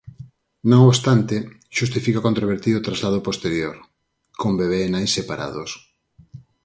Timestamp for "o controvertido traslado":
2.21-3.25